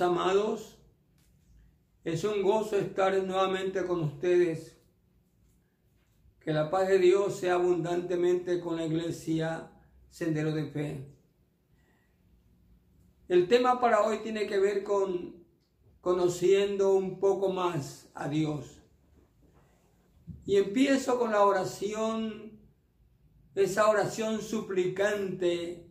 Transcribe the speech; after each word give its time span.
Amados, 0.00 0.76
es 2.04 2.24
un 2.24 2.42
gozo 2.42 2.76
estar 2.76 3.14
nuevamente 3.22 3.84
con 3.86 4.02
ustedes. 4.04 4.76
Que 6.40 6.52
la 6.52 6.70
paz 6.70 6.88
de 6.88 6.98
Dios 6.98 7.36
sea 7.36 7.54
abundantemente 7.54 8.60
con 8.60 8.76
la 8.76 8.86
iglesia 8.86 9.70
Sendero 10.08 10.52
de 10.52 10.66
Fe. 10.70 11.06
El 13.28 13.48
tema 13.48 13.80
para 13.80 14.02
hoy 14.02 14.18
tiene 14.18 14.46
que 14.46 14.58
ver 14.58 14.84
con 14.84 15.44
conociendo 16.00 16.94
un 16.94 17.18
poco 17.18 17.50
más 17.50 18.08
a 18.14 18.28
Dios. 18.28 18.80
Y 20.44 20.56
empiezo 20.56 21.18
con 21.18 21.32
la 21.32 21.44
oración, 21.44 22.60
esa 23.56 23.88
oración 23.88 24.40
suplicante 24.40 25.90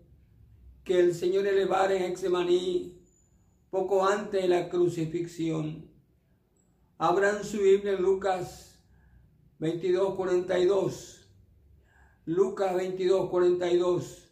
que 0.85 0.99
el 1.02 1.13
Señor 1.13 1.46
elevara 1.46 1.96
en 1.96 2.04
Exemaní 2.04 2.95
poco 3.75 4.05
antes 4.05 4.41
de 4.41 4.47
la 4.47 4.70
crucifixión. 4.70 5.91
Abran 6.97 7.43
su 7.43 7.57
Biblia 7.57 7.91
en 7.91 8.03
Lucas 8.03 8.79
22, 9.59 10.15
42. 10.15 11.29
Lucas 12.23 12.73
22, 12.73 13.29
42. 13.29 14.31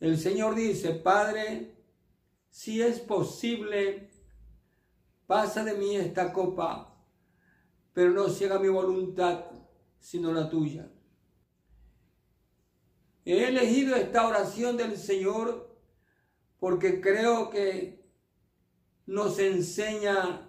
El 0.00 0.16
Señor 0.16 0.54
dice, 0.54 0.94
Padre, 0.94 1.76
si 2.48 2.80
es 2.80 2.98
posible, 2.98 4.08
pasa 5.26 5.64
de 5.64 5.74
mí 5.74 5.96
esta 5.96 6.32
copa, 6.32 6.98
pero 7.92 8.10
no 8.12 8.30
se 8.30 8.58
mi 8.58 8.68
voluntad, 8.68 9.44
sino 9.98 10.32
la 10.32 10.48
tuya. 10.48 10.90
He 13.26 13.48
elegido 13.48 13.96
esta 13.96 14.26
oración 14.26 14.78
del 14.78 14.96
Señor 14.96 15.63
porque 16.58 17.00
creo 17.00 17.50
que 17.50 18.04
nos 19.06 19.38
enseña 19.38 20.48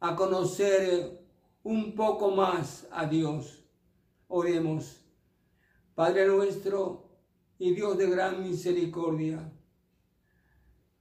a 0.00 0.16
conocer 0.16 1.20
un 1.62 1.94
poco 1.94 2.30
más 2.30 2.88
a 2.90 3.06
Dios. 3.06 3.64
Oremos. 4.28 5.04
Padre 5.94 6.26
nuestro 6.26 7.10
y 7.58 7.74
Dios 7.74 7.96
de 7.96 8.10
gran 8.10 8.42
misericordia, 8.42 9.52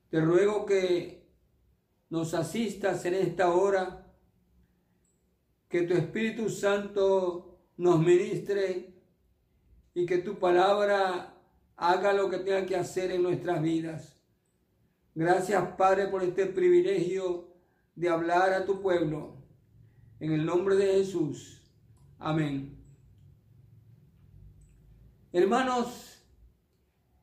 te 0.10 0.22
ruego 0.22 0.66
que 0.66 1.28
nos 2.10 2.34
asistas 2.34 3.04
en 3.06 3.16
esta 3.16 3.52
hora, 3.52 4.14
que 5.70 5.84
tu 5.84 5.94
Espíritu 5.94 6.50
Santo 6.50 7.58
nos 7.78 8.00
ministre 8.00 8.94
y 9.96 10.06
que 10.06 10.20
tu 10.20 10.38
palabra 10.38 11.34
haga 11.78 12.14
lo 12.14 12.30
que 12.30 12.38
tenga 12.38 12.66
que 12.66 12.76
hacer 12.76 13.12
en 13.12 13.24
nuestras 13.24 13.62
vidas. 13.62 14.21
Gracias, 15.14 15.76
Padre, 15.76 16.08
por 16.08 16.24
este 16.24 16.46
privilegio 16.46 17.48
de 17.96 18.10
hablar 18.10 18.54
a 18.54 18.66
tu 18.66 18.82
pueblo. 18.82 19.36
En 20.20 20.32
el 20.32 20.46
nombre 20.46 20.76
de 20.76 20.94
Jesús. 20.94 21.62
Amén. 22.20 22.78
Hermanos, 25.34 26.24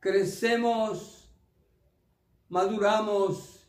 crecemos, 0.01 1.31
maduramos 2.49 3.69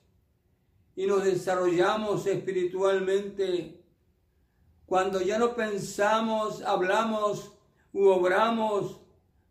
y 0.95 1.05
nos 1.05 1.23
desarrollamos 1.23 2.25
espiritualmente 2.25 3.79
cuando 4.89 5.21
ya 5.21 5.37
no 5.37 5.55
pensamos, 5.55 6.63
hablamos 6.63 7.53
u 7.93 8.07
obramos 8.07 8.99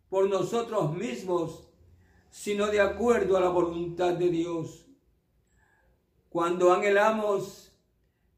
por 0.09 0.28
nosotros 0.28 0.93
mismos, 0.97 1.68
sino 2.38 2.69
de 2.69 2.81
acuerdo 2.81 3.37
a 3.37 3.41
la 3.41 3.49
voluntad 3.49 4.15
de 4.15 4.28
Dios. 4.28 4.87
Cuando 6.28 6.72
anhelamos 6.72 7.76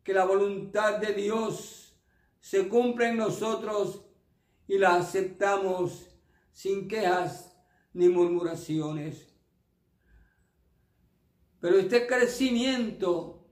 que 0.03 0.15
la 0.15 0.25
voluntad 0.25 0.97
de 0.97 1.13
Dios 1.13 1.95
se 2.41 2.67
cumpla 2.67 3.11
en 3.11 3.19
nosotros 3.19 4.07
y 4.67 4.79
la 4.79 4.95
aceptamos 4.95 6.17
sin 6.51 6.89
quejas 6.89 7.55
ni 7.93 8.09
murmuraciones. 8.09 9.37
Pero 11.61 11.79
este 11.79 12.07
crecimiento 12.07 13.47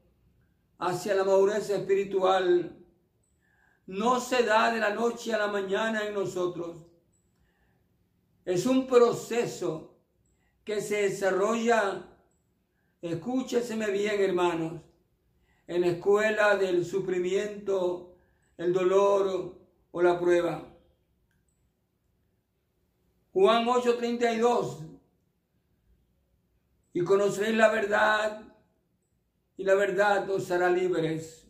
hacia 0.79 1.15
la 1.15 1.25
madurez 1.25 1.69
espiritual 1.69 2.75
no 3.85 4.19
se 4.19 4.45
da 4.45 4.73
de 4.73 4.81
la 4.81 4.95
noche 4.95 5.35
a 5.35 5.39
la 5.39 5.49
mañana 5.49 6.07
en 6.07 6.15
nosotros. 6.15 6.87
Es 8.47 8.65
un 8.65 8.87
proceso 8.87 9.98
que 10.69 10.83
se 10.83 11.05
desarrolla, 11.05 12.05
escúcheseme 13.01 13.91
bien 13.91 14.21
hermanos, 14.21 14.83
en 15.67 15.81
la 15.81 15.87
escuela 15.87 16.57
del 16.57 16.85
sufrimiento, 16.85 18.19
el 18.59 18.75
dolor 18.75 19.59
o 19.91 20.03
la 20.03 20.21
prueba. 20.21 20.69
Juan 23.33 23.67
8:32, 23.67 24.85
y 26.93 27.03
conoceréis 27.03 27.57
la 27.57 27.71
verdad, 27.71 28.43
y 29.57 29.65
la 29.65 29.75
verdad 29.75 30.29
os 30.29 30.51
hará 30.51 30.69
libres. 30.69 31.47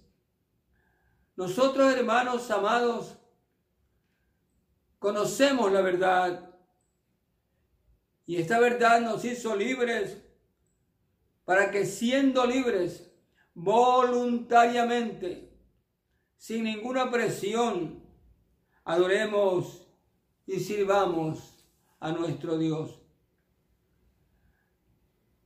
Nosotros, 1.35 1.93
hermanos 1.93 2.49
amados, 2.53 3.19
conocemos 5.01 5.73
la 5.73 5.81
verdad 5.81 6.49
y 8.29 8.37
esta 8.37 8.61
verdad 8.61 9.01
nos 9.01 9.25
hizo 9.25 9.57
libres 9.57 10.23
para 11.47 11.71
que 11.71 11.87
siendo 11.87 12.45
libres 12.45 13.11
voluntariamente, 13.55 15.59
sin 16.37 16.65
ninguna 16.65 17.11
presión, 17.11 18.05
adoremos 18.85 19.89
y 20.45 20.61
sirvamos 20.61 21.67
a 22.01 22.13
nuestro 22.13 22.59
Dios. 22.59 23.01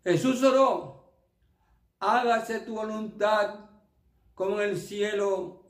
Jesús 0.03 0.42
oró, 0.42 1.15
hágase 2.00 2.62
tu 2.62 2.75
voluntad 2.75 3.71
como 4.34 4.60
en 4.60 4.71
el 4.71 4.76
cielo, 4.76 5.66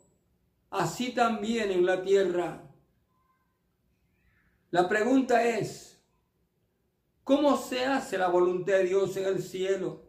así 0.71 1.13
también 1.13 1.71
en 1.71 1.85
la 1.85 2.03
tierra. 2.03 2.71
La 4.71 4.89
pregunta 4.89 5.47
es, 5.47 5.92
¿Cómo 7.25 7.57
se 7.57 7.87
hace 7.87 8.19
la 8.19 8.29
voluntad 8.29 8.75
de 8.75 8.85
Dios 8.85 9.17
en 9.17 9.27
el 9.27 9.43
cielo? 9.43 10.03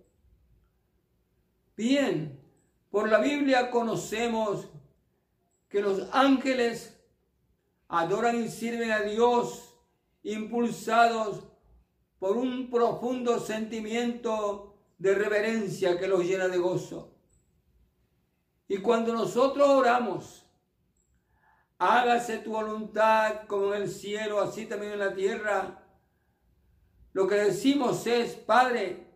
Bien, 1.77 2.39
por 2.89 3.09
la 3.09 3.19
Biblia 3.19 3.69
conocemos 3.69 4.67
que 5.69 5.81
los 5.81 6.07
ángeles 6.11 6.99
adoran 7.87 8.43
y 8.43 8.49
sirven 8.49 8.91
a 8.91 9.01
Dios 9.01 9.75
impulsados 10.23 11.43
por 12.17 12.37
un 12.37 12.69
profundo 12.69 13.39
sentimiento 13.39 14.75
de 14.97 15.13
reverencia 15.13 15.99
que 15.99 16.07
los 16.07 16.23
llena 16.23 16.47
de 16.47 16.57
gozo. 16.57 17.13
Y 18.67 18.77
cuando 18.77 19.13
nosotros 19.13 19.67
oramos, 19.67 20.45
hágase 21.77 22.37
tu 22.39 22.51
voluntad 22.53 23.45
como 23.47 23.73
en 23.73 23.83
el 23.83 23.89
cielo, 23.89 24.39
así 24.39 24.65
también 24.65 24.93
en 24.93 24.99
la 24.99 25.13
tierra, 25.13 25.82
lo 27.13 27.27
que 27.27 27.35
decimos 27.35 28.05
es, 28.07 28.33
Padre, 28.33 29.07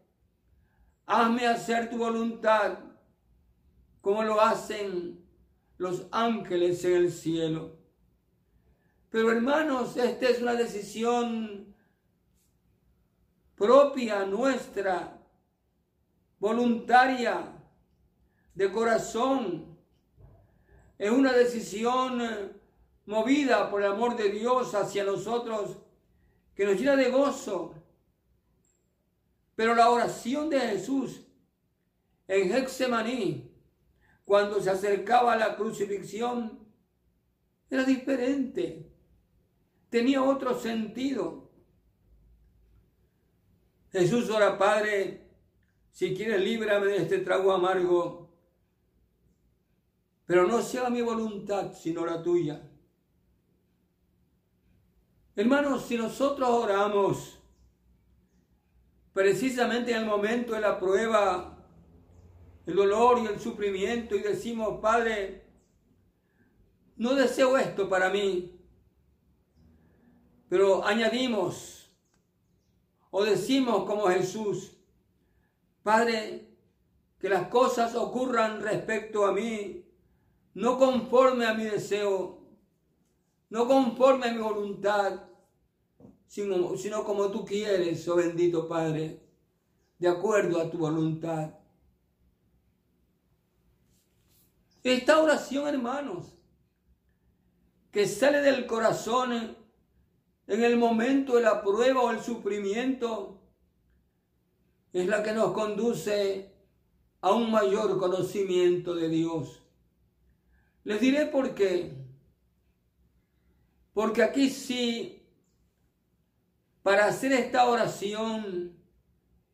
hazme 1.06 1.48
hacer 1.48 1.90
tu 1.90 1.98
voluntad 1.98 2.80
como 4.02 4.24
lo 4.24 4.40
hacen 4.40 5.26
los 5.78 6.08
ángeles 6.12 6.84
en 6.86 6.94
el 6.94 7.12
cielo. 7.12 7.78
Pero 9.10 9.32
hermanos, 9.32 9.98
esta 9.98 10.30
es 10.30 10.42
una 10.42 10.54
decisión 10.54 11.76
propia 13.56 14.26
nuestra, 14.26 15.20
voluntaria, 16.40 17.54
de 18.54 18.72
corazón. 18.72 19.78
Es 20.98 21.12
una 21.12 21.32
decisión 21.32 22.54
movida 23.06 23.70
por 23.70 23.82
el 23.82 23.92
amor 23.92 24.18
de 24.18 24.30
Dios 24.30 24.74
hacia 24.74 25.04
nosotros 25.04 25.78
que 26.56 26.66
nos 26.66 26.76
llena 26.76 26.96
de 26.96 27.12
gozo, 27.12 27.76
pero 29.58 29.74
la 29.74 29.90
oración 29.90 30.52
de 30.52 30.60
Jesús 30.60 31.26
en 32.28 32.54
Hexemaní, 32.54 33.52
cuando 34.24 34.62
se 34.62 34.70
acercaba 34.70 35.34
a 35.34 35.36
la 35.36 35.56
crucifixión, 35.56 36.60
era 37.68 37.84
diferente. 37.84 38.88
Tenía 39.90 40.22
otro 40.22 40.60
sentido. 40.60 41.50
Jesús 43.92 44.30
ora, 44.30 44.60
Padre, 44.60 45.28
si 45.92 46.14
quieres 46.14 46.40
líbrame 46.40 46.86
de 46.86 46.98
este 46.98 47.18
trago 47.18 47.52
amargo, 47.52 48.30
pero 50.28 50.46
no 50.46 50.62
sea 50.62 50.92
mi 50.92 51.02
voluntad, 51.02 51.74
sino 51.74 52.06
la 52.06 52.22
tuya. 52.22 52.62
Hermanos, 55.36 55.88
si 55.88 55.98
nosotros 55.98 56.48
oramos 56.48 57.37
precisamente 59.18 59.90
en 59.90 59.98
el 59.98 60.06
momento 60.06 60.54
de 60.54 60.62
la 60.62 60.80
prueba, 60.80 61.58
el 62.68 62.76
dolor 62.76 63.18
y 63.18 63.26
el 63.26 63.40
sufrimiento 63.40 64.16
y 64.16 64.20
decimos, 64.20 64.80
Padre, 64.80 65.44
no 66.98 67.16
deseo 67.16 67.58
esto 67.58 67.90
para 67.90 68.12
mí, 68.12 68.62
pero 70.48 70.86
añadimos 70.86 71.92
o 73.10 73.24
decimos 73.24 73.86
como 73.86 74.04
Jesús, 74.04 74.78
Padre, 75.82 76.52
que 77.18 77.28
las 77.28 77.48
cosas 77.48 77.96
ocurran 77.96 78.62
respecto 78.62 79.26
a 79.26 79.32
mí, 79.32 79.84
no 80.54 80.78
conforme 80.78 81.48
a 81.48 81.56
mi 81.56 81.64
deseo, 81.64 82.44
no 83.50 83.68
conforme 83.68 84.28
a 84.28 84.34
mi 84.34 84.44
voluntad, 84.44 85.22
sino, 86.28 87.04
como 87.04 87.32
tú 87.32 87.46
quieres, 87.46 88.08
oh 88.08 88.16
bendito 88.16 88.68
Padre, 88.68 89.22
de 89.98 90.08
acuerdo 90.08 90.62
a 90.62 90.70
tu 90.70 90.78
voluntad. 90.78 91.54
Esta 94.84 95.20
oración, 95.20 95.68
hermanos, 95.68 96.34
que 97.92 98.08
sale 98.08 98.42
del 98.42 98.68
corazón 98.68 99.58
en 100.46 100.64
el 100.64 100.78
momento 100.78 101.36
de 101.36 101.42
la 101.42 101.62
prueba 101.62 102.02
o 102.02 102.12
el 102.12 102.22
sufrimiento, 102.22 103.42
es 104.94 105.08
la 105.08 105.24
que 105.24 105.34
nos 105.34 105.52
conduce 105.54 106.54
a 107.22 107.32
un 107.32 107.52
mayor 107.52 107.98
conocimiento 107.98 108.96
de 108.96 109.10
Dios. 109.10 109.62
Les 110.84 111.02
diré 111.02 111.26
por 111.26 111.54
qué. 111.54 111.94
Porque 113.94 114.24
aquí 114.24 114.50
sí 114.50 115.17
para 116.88 117.08
hacer 117.08 117.34
esta 117.34 117.66
oración 117.66 118.72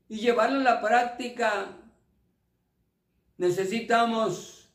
y 0.08 0.20
llevarla 0.20 0.60
a 0.60 0.76
la 0.76 0.82
práctica, 0.82 1.80
necesitamos 3.38 4.72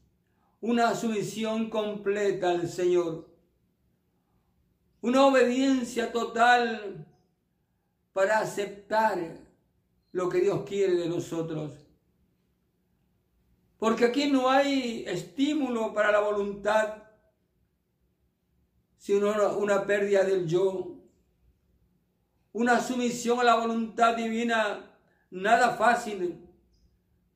una 0.61 0.93
sumisión 0.97 1.71
completa 1.71 2.51
al 2.51 2.69
Señor, 2.69 3.29
una 5.03 5.25
obediencia 5.27 6.11
total 6.11 7.07
para 8.13 8.41
aceptar 8.41 9.39
lo 10.11 10.29
que 10.29 10.41
Dios 10.41 10.65
quiere 10.67 10.97
de 10.97 11.09
nosotros. 11.09 11.87
Porque 13.79 14.07
aquí 14.07 14.33
no 14.33 14.51
hay 14.51 15.05
estímulo 15.07 15.95
para 15.95 16.11
la 16.11 16.19
voluntad, 16.19 17.05
sino 18.97 19.57
una 19.59 19.87
pérdida 19.87 20.25
del 20.25 20.45
yo 20.49 20.98
una 22.53 22.81
sumisión 22.81 23.41
a 23.41 23.45
la 23.45 23.57
voluntad 23.57 24.17
divina 24.17 24.91
nada 25.31 25.77
fácil 25.77 26.49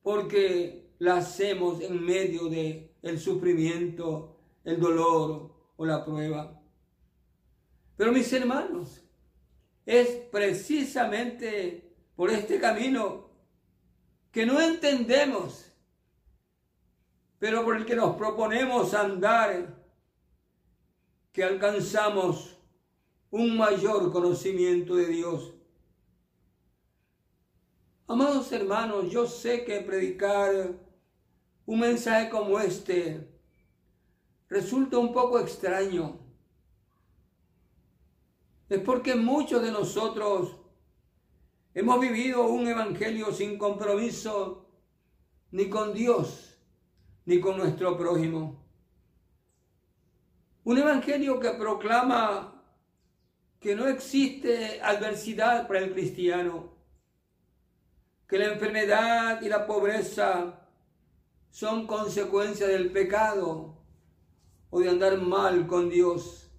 porque 0.03 0.95
la 0.99 1.17
hacemos 1.17 1.81
en 1.81 2.03
medio 2.05 2.49
de 2.49 2.95
el 3.03 3.19
sufrimiento, 3.19 4.39
el 4.65 4.81
dolor 4.81 5.53
o 5.77 5.85
la 5.85 6.05
prueba. 6.05 6.61
Pero 7.97 8.13
mis 8.13 8.33
hermanos, 8.33 9.03
es 9.85 10.09
precisamente 10.31 11.95
por 12.15 12.31
este 12.31 12.61
camino 12.61 13.31
que 14.31 14.47
no 14.47 14.61
entendemos, 14.61 15.73
pero 17.39 17.65
por 17.65 17.77
el 17.77 17.85
que 17.85 17.97
nos 17.97 18.17
proponemos 18.17 18.95
andar, 18.95 19.83
que 21.33 21.43
alcanzamos 21.45 22.57
un 23.33 23.57
mayor 23.57 24.13
conocimiento 24.13 24.95
de 24.95 25.07
Dios. 25.07 25.55
Amados 28.07 28.53
hermanos, 28.53 29.11
yo 29.11 29.27
sé 29.27 29.65
que 29.65 29.81
predicar 29.81 30.79
un 31.65 31.81
mensaje 31.81 32.29
como 32.29 32.61
este 32.61 33.27
resulta 34.51 34.99
un 34.99 35.15
poco 35.15 35.39
extraño. 35.39 36.19
Es 38.69 38.81
porque 38.81 39.15
muchos 39.15 39.63
de 39.63 39.73
nosotros 39.73 40.55
hemos 41.73 42.01
vivido 42.01 42.47
un 42.47 42.69
evangelio 42.69 43.33
sin 43.33 43.57
compromiso 43.57 44.67
ni 45.53 45.71
con 45.71 45.95
Dios 45.95 46.59
ni 47.25 47.41
con 47.41 47.57
nuestro 47.57 47.97
prójimo. 47.97 48.63
Un 50.65 50.77
evangelio 50.77 51.41
que 51.41 51.53
proclama 51.53 52.52
que 53.63 53.77
no 53.77 53.87
existe 53.87 54.81
adversidad 54.83 55.69
para 55.69 55.79
el 55.79 55.93
cristiano, 55.93 56.73
que 58.27 58.37
la 58.39 58.53
enfermedad 58.53 59.41
y 59.41 59.49
la 59.49 59.67
pobreza 59.67 60.69
son 61.51 61.87
consecuencia 61.87 62.67
del 62.67 62.91
pecado 62.91 63.79
o 64.71 64.81
de 64.81 64.89
andar 64.89 65.17
mal 65.19 65.69
con 65.69 65.89
Dios. 65.89 66.51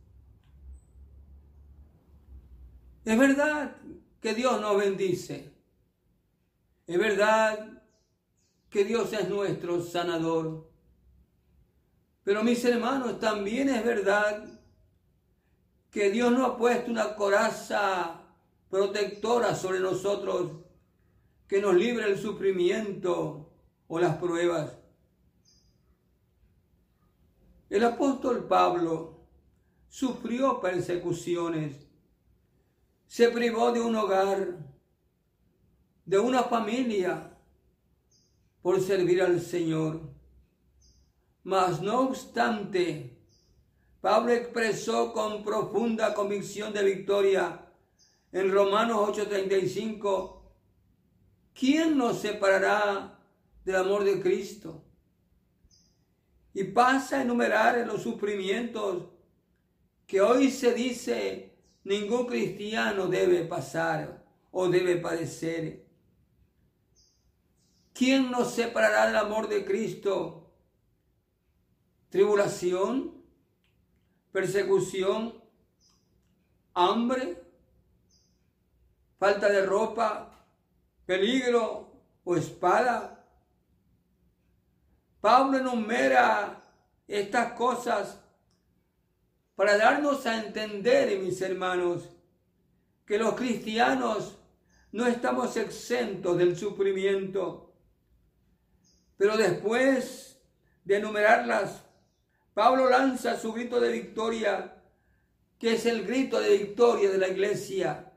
Es 3.04 3.20
verdad 3.20 3.76
que 4.22 4.34
Dios 4.34 4.62
nos 4.62 4.78
bendice. 4.78 5.52
Es 6.88 6.98
verdad 6.98 7.84
que 8.70 8.86
Dios 8.86 9.12
es 9.12 9.28
nuestro 9.28 9.82
sanador. 9.82 10.72
Pero 12.24 12.44
mis 12.44 12.64
hermanos, 12.64 13.20
también 13.20 13.68
es 13.68 13.84
verdad 13.84 14.62
que 15.94 16.10
Dios 16.10 16.31
no 16.31 16.45
ha 16.45 16.57
puesto 16.57 16.90
una 16.90 17.16
coraza 17.16 18.19
protectora 18.68 19.54
sobre 19.54 19.80
nosotros 19.80 20.63
que 21.48 21.62
nos 21.62 21.75
libre 21.75 22.10
el 22.10 22.18
sufrimiento 22.18 23.54
o 23.88 24.00
las 24.00 24.18
pruebas. 24.18 24.75
El 27.69 27.84
apóstol 27.84 28.48
Pablo 28.48 29.28
sufrió 29.88 30.60
persecuciones, 30.60 31.88
se 33.06 33.30
privó 33.30 33.72
de 33.72 33.81
un 33.81 33.96
hogar, 33.96 34.57
de 36.06 36.18
una 36.18 36.44
familia, 36.44 37.38
por 38.63 38.82
servir 38.82 39.22
al 39.22 39.39
Señor. 39.39 40.01
Mas 41.44 41.84
no 41.84 42.01
obstante, 42.01 43.12
Pablo 44.03 44.33
expresó 44.33 45.13
con 45.13 45.45
profunda 45.45 46.13
convicción 46.13 46.74
de 46.74 46.83
victoria 46.83 47.72
en 48.33 48.51
Romanos 48.51 48.98
8:35, 49.07 50.41
¿quién 51.53 51.98
nos 51.98 52.19
separará 52.19 53.17
del 53.63 53.77
amor 53.77 54.03
de 54.03 54.22
Cristo? 54.22 54.83
Y 56.53 56.65
pasa 56.65 57.19
a 57.19 57.22
enumerar 57.22 57.88
los 57.88 58.03
sufrimientos 58.03 59.05
que 60.05 60.19
hoy 60.19 60.51
se 60.51 60.74
dice 60.74 61.55
ningún 61.86 62.25
cristiano 62.25 63.07
debe 63.07 63.45
pasar 63.45 64.22
o 64.51 64.67
debe 64.67 64.98
padecer. 64.98 65.88
¿Quién 67.93 68.31
nos 68.31 68.53
separará 68.53 69.07
del 69.07 69.15
amor 69.15 69.48
de 69.48 69.63
Cristo? 69.63 70.51
¿Tribulación? 72.10 73.12
Persecución, 74.34 75.42
hambre, 76.74 77.38
falta 79.20 79.48
de 79.48 79.63
ropa, 79.63 80.48
peligro 81.06 82.02
o 82.24 82.36
espada. 82.36 83.24
Pablo 85.22 85.60
enumera 85.60 86.62
estas 87.08 87.54
cosas 87.54 88.20
para 89.56 89.78
darnos 89.78 90.25
a 90.25 90.44
entender, 90.44 91.20
mis 91.20 91.40
hermanos, 91.42 92.10
que 93.06 93.20
los 93.20 93.36
cristianos 93.36 94.36
no 94.92 95.06
estamos 95.06 95.56
exentos 95.58 96.40
del 96.40 96.58
sufrimiento. 96.58 97.72
Pero 99.16 99.38
después 99.38 100.42
de 100.84 100.98
enumerarlas, 100.98 101.83
Pablo 102.53 102.89
lanza 102.89 103.38
su 103.39 103.51
grito 103.53 103.79
de 103.79 103.91
victoria, 103.91 104.75
que 105.57 105.74
es 105.74 105.86
el 105.86 106.05
grito 106.05 106.39
de 106.39 106.57
victoria 106.57 107.10
de 107.10 107.17
la 107.17 107.27
iglesia, 107.27 108.13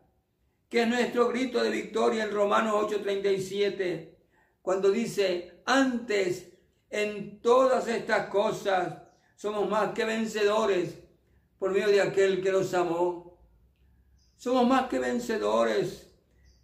que 0.68 0.82
es 0.82 0.88
nuestro 0.88 1.28
grito 1.28 1.62
de 1.62 1.70
victoria 1.70 2.24
en 2.24 2.32
Romanos 2.32 2.74
8:37, 2.74 4.18
cuando 4.60 4.90
dice, 4.90 5.62
antes 5.64 6.52
en 6.90 7.40
todas 7.40 7.88
estas 7.88 8.28
cosas 8.28 9.02
somos 9.36 9.68
más 9.68 9.92
que 9.92 10.04
vencedores 10.04 10.98
por 11.58 11.70
medio 11.70 11.88
de 11.88 12.02
aquel 12.02 12.42
que 12.42 12.52
nos 12.52 12.74
amó. 12.74 13.38
Somos 14.36 14.66
más 14.66 14.88
que 14.88 14.98
vencedores 14.98 16.12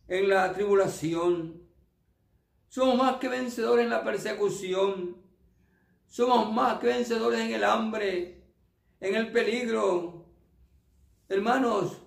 en 0.08 0.28
la 0.28 0.52
tribulación. 0.52 1.62
Somos 2.68 2.96
más 2.96 3.16
que 3.16 3.28
vencedores 3.28 3.84
en 3.84 3.90
la 3.90 4.04
persecución. 4.04 5.21
Somos 6.12 6.52
más 6.52 6.78
que 6.78 6.88
vencedores 6.88 7.40
en 7.40 7.54
el 7.54 7.64
hambre, 7.64 8.44
en 9.00 9.14
el 9.14 9.32
peligro. 9.32 10.26
Hermanos, 11.26 12.02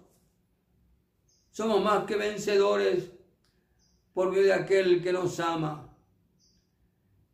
somos 1.50 1.84
más 1.84 2.06
que 2.06 2.16
vencedores 2.16 3.10
por 4.14 4.30
medio 4.30 4.44
de 4.44 4.54
aquel 4.54 5.02
que 5.02 5.12
nos 5.12 5.40
ama. 5.40 5.92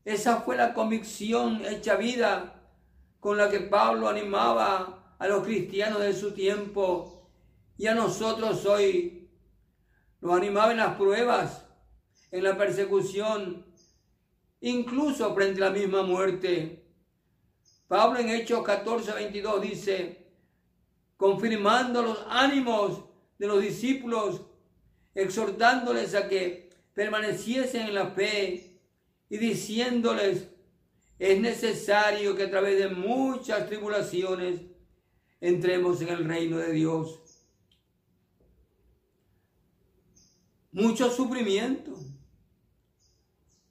Esa 0.06 0.44
fue 0.44 0.56
la 0.56 0.74
convicción 0.74 1.62
hecha 1.66 1.98
vida 1.98 2.63
con 3.20 3.36
la 3.36 3.50
que 3.50 3.60
Pablo 3.60 4.08
animaba 4.08 5.16
a 5.20 5.28
los 5.28 5.44
cristianos 5.44 6.00
de 6.00 6.13
su 6.13 6.32
tiempo 6.32 7.30
y 7.78 7.88
a 7.88 7.96
nosotros 7.96 8.66
hoy. 8.66 9.30
Nos 10.22 10.38
animaba 10.38 10.72
en 10.72 10.78
las 10.78 10.96
pruebas, 10.96 11.66
en 12.32 12.46
la 12.46 12.58
persecución, 12.58 13.71
incluso 14.62 15.34
frente 15.36 15.62
a 15.62 15.70
la 15.70 15.72
misma 15.72 16.03
muerte. 16.03 16.84
Pablo 17.88 18.20
en 18.20 18.30
Hechos 18.30 18.63
14, 18.63 19.12
22 19.12 19.62
dice, 19.62 20.27
confirmando 21.18 22.01
los 22.01 22.25
ánimos 22.30 23.03
de 23.38 23.48
los 23.48 23.62
discípulos, 23.62 24.41
exhortándoles 25.13 26.15
a 26.15 26.30
que 26.30 26.70
permaneciesen 26.94 27.88
en 27.88 27.96
la 27.96 28.08
fe 28.08 28.80
y 29.30 29.38
diciéndoles, 29.38 30.48
es 31.20 31.39
necesario 31.39 32.36
que 32.36 32.44
a 32.44 32.50
través 32.50 32.80
de 32.80 32.89
muchas 32.89 33.68
tribulaciones 33.68 34.62
entremos 35.39 36.01
en 36.01 36.10
el 36.10 36.25
reino 36.25 36.58
de 36.58 36.72
Dios. 36.72 37.20
Mucho 40.72 41.12
sufrimiento, 41.12 41.94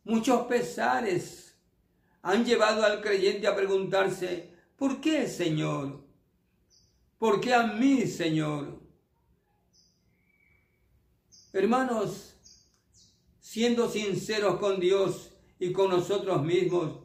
muchos 0.04 0.46
pesares 0.46 1.56
han 2.22 2.44
llevado 2.44 2.84
al 2.84 3.00
creyente 3.00 3.46
a 3.46 3.56
preguntarse, 3.56 4.50
¿por 4.76 5.00
qué, 5.00 5.26
Señor? 5.28 6.04
¿Por 7.18 7.40
qué 7.40 7.54
a 7.54 7.64
mí, 7.64 8.06
Señor? 8.06 8.80
Hermanos, 11.52 12.34
siendo 13.40 13.90
sinceros 13.90 14.58
con 14.58 14.78
Dios 14.78 15.32
y 15.58 15.72
con 15.72 15.90
nosotros 15.90 16.42
mismos, 16.42 17.00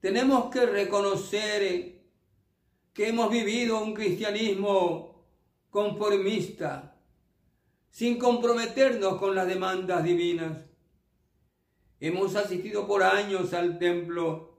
tenemos 0.00 0.50
que 0.50 0.64
reconocer 0.64 2.00
que 2.92 3.08
hemos 3.08 3.30
vivido 3.30 3.82
un 3.82 3.94
cristianismo 3.94 5.26
conformista, 5.68 6.96
sin 7.90 8.18
comprometernos 8.18 9.18
con 9.18 9.34
las 9.34 9.46
demandas 9.46 10.04
divinas. 10.04 10.69
Hemos 12.00 12.34
asistido 12.34 12.86
por 12.86 13.02
años 13.02 13.52
al 13.52 13.78
templo, 13.78 14.58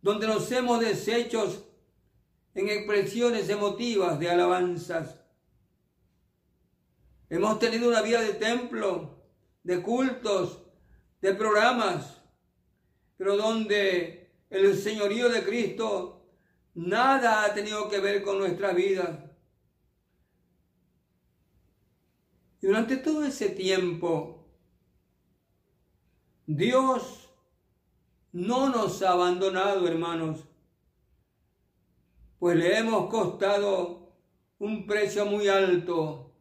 donde 0.00 0.26
nos 0.26 0.50
hemos 0.50 0.80
deshecho 0.80 1.66
en 2.54 2.70
expresiones 2.70 3.50
emotivas 3.50 4.18
de 4.18 4.30
alabanzas. 4.30 5.20
Hemos 7.28 7.58
tenido 7.58 7.88
una 7.88 8.00
vida 8.00 8.22
de 8.22 8.32
templo, 8.32 9.22
de 9.62 9.82
cultos, 9.82 10.62
de 11.20 11.34
programas, 11.34 12.22
pero 13.18 13.36
donde 13.36 14.32
el 14.48 14.76
señorío 14.78 15.28
de 15.28 15.44
Cristo 15.44 16.26
nada 16.74 17.44
ha 17.44 17.52
tenido 17.52 17.90
que 17.90 18.00
ver 18.00 18.22
con 18.22 18.38
nuestra 18.38 18.72
vida. 18.72 19.36
Y 22.62 22.66
durante 22.66 22.96
todo 22.96 23.22
ese 23.24 23.50
tiempo, 23.50 24.39
Dios 26.56 27.30
no 28.32 28.68
nos 28.70 29.02
ha 29.02 29.12
abandonado, 29.12 29.86
hermanos 29.86 30.44
pues 32.40 32.56
le 32.56 32.78
hemos 32.78 33.10
costado 33.10 34.14
un 34.58 34.86
precio 34.86 35.26
muy 35.26 35.46
alto 35.46 36.34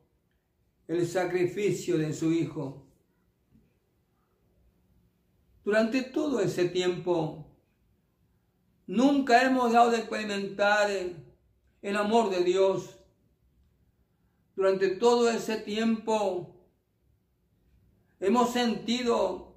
el 0.88 1.06
sacrificio 1.06 1.98
de 1.98 2.14
su 2.14 2.32
Hijo. 2.32 2.88
Durante 5.66 6.02
todo 6.02 6.40
ese 6.40 6.70
tiempo, 6.70 7.46
nunca 8.88 9.44
hemos 9.44 9.74
dado 9.74 9.92
de 9.92 9.98
experimentar 9.98 10.90
el 10.90 11.98
amor 11.98 12.30
de 12.30 12.46
Dios. 12.46 12.98
Durante 14.56 14.96
todo 14.96 15.30
ese 15.30 15.58
tiempo, 15.58 16.56
hemos 18.22 18.52
sentido 18.54 19.49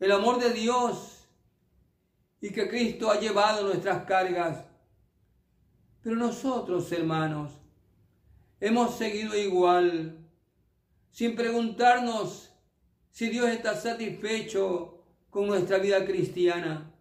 el 0.00 0.12
amor 0.12 0.38
de 0.38 0.52
Dios 0.52 1.26
y 2.40 2.50
que 2.50 2.68
Cristo 2.68 3.10
ha 3.10 3.18
llevado 3.18 3.66
nuestras 3.66 4.04
cargas. 4.04 4.64
Pero 6.02 6.16
nosotros, 6.16 6.90
hermanos, 6.92 7.52
hemos 8.60 8.96
seguido 8.96 9.36
igual, 9.36 10.18
sin 11.10 11.34
preguntarnos 11.34 12.52
si 13.10 13.28
Dios 13.28 13.48
está 13.48 13.74
satisfecho 13.74 15.04
con 15.30 15.46
nuestra 15.46 15.78
vida 15.78 16.04
cristiana. 16.04 16.94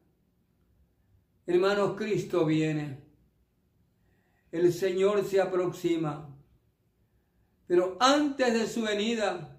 Hermanos, 1.45 1.95
Cristo 1.95 2.45
viene. 2.45 3.03
El 4.51 4.73
Señor 4.73 5.23
se 5.23 5.39
aproxima. 5.39 6.33
Pero 7.67 7.97
antes 7.99 8.53
de 8.53 8.65
su 8.67 8.81
venida, 8.81 9.56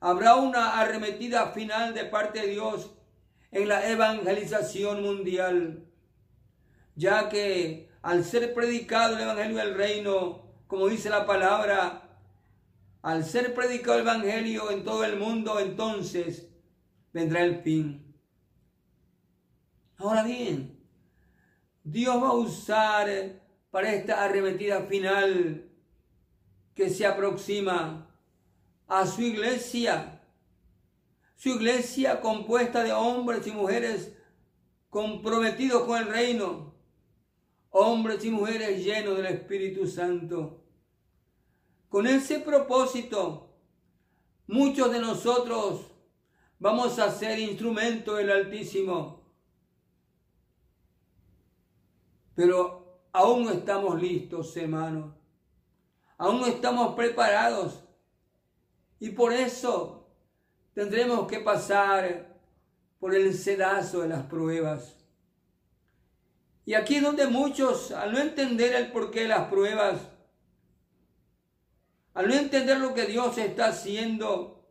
habrá 0.00 0.36
una 0.36 0.80
arremetida 0.80 1.52
final 1.52 1.94
de 1.94 2.04
parte 2.04 2.40
de 2.40 2.48
Dios 2.48 2.94
en 3.50 3.68
la 3.68 3.88
evangelización 3.90 5.02
mundial, 5.02 5.84
ya 6.94 7.28
que 7.28 7.88
al 8.02 8.24
ser 8.24 8.54
predicado 8.54 9.16
el 9.16 9.22
Evangelio 9.22 9.58
del 9.58 9.74
Reino, 9.74 10.42
como 10.66 10.88
dice 10.88 11.10
la 11.10 11.26
palabra, 11.26 12.18
al 13.02 13.24
ser 13.24 13.54
predicado 13.54 13.98
el 13.98 14.02
Evangelio 14.02 14.70
en 14.70 14.84
todo 14.84 15.04
el 15.04 15.18
mundo, 15.18 15.58
entonces 15.60 16.48
vendrá 17.12 17.42
el 17.42 17.62
fin. 17.62 18.14
Ahora 19.96 20.22
bien, 20.22 20.78
Dios 21.82 22.22
va 22.22 22.28
a 22.28 22.34
usar 22.34 23.40
para 23.70 23.92
esta 23.92 24.24
arremetida 24.24 24.82
final 24.82 25.70
que 26.74 26.90
se 26.90 27.06
aproxima 27.06 28.07
a 28.88 29.06
su 29.06 29.20
iglesia, 29.20 30.22
su 31.36 31.50
iglesia 31.50 32.20
compuesta 32.20 32.82
de 32.82 32.92
hombres 32.92 33.46
y 33.46 33.52
mujeres 33.52 34.16
comprometidos 34.88 35.84
con 35.84 35.98
el 35.98 36.08
reino, 36.08 36.74
hombres 37.70 38.24
y 38.24 38.30
mujeres 38.30 38.82
llenos 38.82 39.18
del 39.18 39.26
Espíritu 39.26 39.86
Santo. 39.86 40.64
Con 41.90 42.06
ese 42.06 42.40
propósito, 42.40 43.54
muchos 44.46 44.90
de 44.90 45.00
nosotros 45.00 45.92
vamos 46.58 46.98
a 46.98 47.10
ser 47.10 47.38
instrumento 47.38 48.14
del 48.14 48.30
Altísimo. 48.30 49.22
Pero 52.34 53.02
aún 53.12 53.44
no 53.44 53.50
estamos 53.50 54.00
listos, 54.00 54.56
hermanos. 54.56 55.14
Aún 56.16 56.40
no 56.40 56.46
estamos 56.46 56.94
preparados. 56.94 57.87
Y 59.00 59.10
por 59.10 59.32
eso 59.32 60.08
tendremos 60.74 61.26
que 61.28 61.40
pasar 61.40 62.40
por 62.98 63.14
el 63.14 63.34
sedazo 63.34 64.00
de 64.00 64.08
las 64.08 64.24
pruebas. 64.26 64.96
Y 66.64 66.74
aquí 66.74 66.96
es 66.96 67.02
donde 67.02 67.26
muchos, 67.26 67.92
al 67.92 68.12
no 68.12 68.18
entender 68.18 68.74
el 68.74 68.92
porqué 68.92 69.22
de 69.22 69.28
las 69.28 69.48
pruebas, 69.48 70.00
al 72.14 72.28
no 72.28 72.34
entender 72.34 72.78
lo 72.78 72.92
que 72.94 73.06
Dios 73.06 73.38
está 73.38 73.68
haciendo, 73.68 74.68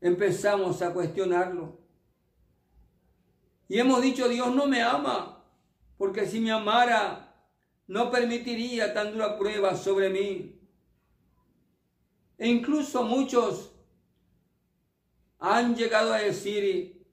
empezamos 0.00 0.80
a 0.82 0.92
cuestionarlo. 0.92 1.78
Y 3.68 3.78
hemos 3.78 4.00
dicho, 4.02 4.28
Dios 4.28 4.54
no 4.54 4.66
me 4.66 4.82
ama, 4.82 5.44
porque 5.98 6.26
si 6.26 6.40
me 6.40 6.52
amara, 6.52 7.34
no 7.86 8.10
permitiría 8.10 8.94
tan 8.94 9.12
dura 9.12 9.38
prueba 9.38 9.76
sobre 9.76 10.10
mí. 10.10 10.61
E 12.42 12.48
incluso 12.48 13.04
muchos 13.04 13.70
han 15.38 15.76
llegado 15.76 16.12
a 16.12 16.18
decir, 16.18 17.06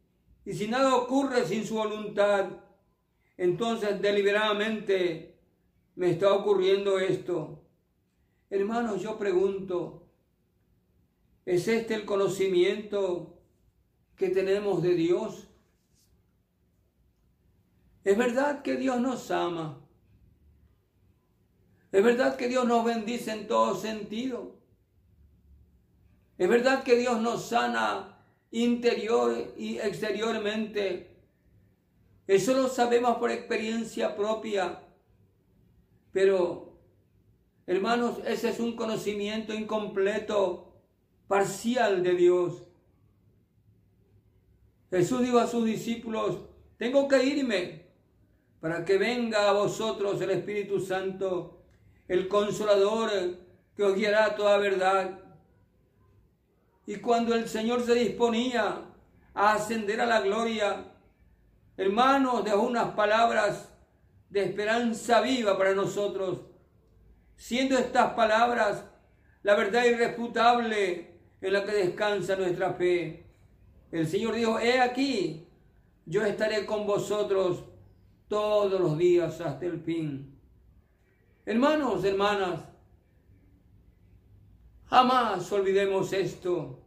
y 0.44 0.54
si 0.54 0.68
nada 0.68 0.96
ocurre 0.96 1.46
sin 1.46 1.68
su 1.68 1.76
voluntad, 1.76 2.48
entonces 3.38 4.02
deliberadamente 4.02 5.38
me 5.94 6.10
está 6.10 6.34
ocurriendo 6.34 6.98
esto. 6.98 7.62
Hermanos, 8.50 9.04
yo 9.04 9.20
pregunto, 9.20 10.08
¿es 11.46 11.68
este 11.68 11.94
el 11.94 12.06
conocimiento 12.06 13.40
que 14.16 14.30
tenemos 14.30 14.82
de 14.82 14.96
Dios? 14.96 15.48
Es 18.04 18.18
verdad 18.18 18.64
que 18.64 18.78
Dios 18.78 19.00
nos 19.00 19.30
ama. 19.30 19.80
Es 21.92 22.04
verdad 22.04 22.36
que 22.36 22.48
Dios 22.48 22.66
nos 22.66 22.84
bendice 22.84 23.32
en 23.32 23.48
todo 23.48 23.76
sentido. 23.76 24.59
Es 26.40 26.50
verdad 26.50 26.82
que 26.82 26.96
Dios 26.96 27.22
nos 27.22 27.50
sana 27.50 28.18
interior 28.50 29.54
y 29.56 29.78
exteriormente. 29.78 31.16
Eso 32.26 32.56
lo 32.56 32.68
sabemos 32.68 33.18
por 33.18 33.30
experiencia 33.30 34.16
propia. 34.16 34.80
Pero 36.12 36.70
Hermanos, 37.70 38.18
ese 38.26 38.50
es 38.50 38.60
un 38.60 38.76
conocimiento 38.76 39.54
incompleto, 39.54 40.74
parcial 41.28 42.02
de 42.02 42.16
Dios. 42.16 42.64
Jesús 44.90 45.22
dijo 45.22 45.38
a 45.38 45.46
sus 45.46 45.66
discípulos, 45.66 46.40
tengo 46.80 47.08
que 47.08 47.24
irme 47.24 47.86
para 48.60 48.84
que 48.84 48.98
venga 48.98 49.48
a 49.48 49.54
vosotros 49.54 50.20
el 50.20 50.32
Espíritu 50.32 50.80
Santo, 50.80 51.62
el 52.08 52.28
consolador 52.28 53.12
que 53.76 53.84
os 53.84 53.96
guiará 53.96 54.36
toda 54.36 54.58
verdad. 54.58 55.20
Y 56.90 56.96
cuando 56.96 57.36
el 57.36 57.48
Señor 57.48 57.86
se 57.86 57.94
disponía 57.94 58.82
a 59.36 59.54
ascender 59.54 60.02
a 60.02 60.08
la 60.08 60.22
gloria, 60.22 60.86
hermanos, 61.78 62.44
dejó 62.44 62.64
unas 62.64 62.96
palabras 62.96 63.72
de 64.32 64.46
esperanza 64.46 65.22
viva 65.22 65.56
para 65.56 65.76
nosotros, 65.76 66.40
siendo 67.36 67.78
estas 67.78 68.14
palabras 68.14 68.86
la 69.44 69.54
verdad 69.54 69.86
irrefutable 69.86 71.20
en 71.40 71.54
la 71.54 71.64
que 71.64 71.74
descansa 71.74 72.36
nuestra 72.36 72.74
fe. 72.74 73.24
El 73.92 74.08
Señor 74.08 74.34
dijo, 74.34 74.58
he 74.60 74.82
aquí, 74.82 75.48
yo 76.08 76.26
estaré 76.26 76.66
con 76.66 76.88
vosotros 76.88 77.66
todos 78.28 78.82
los 78.82 78.98
días 78.98 79.40
hasta 79.42 79.64
el 79.64 79.80
fin. 79.80 80.40
Hermanos, 81.46 82.04
hermanas, 82.04 82.62
jamás 84.90 85.52
olvidemos 85.52 86.12
esto. 86.14 86.80